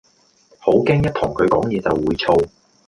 [0.57, 2.35] 好驚一同佢講野就會燥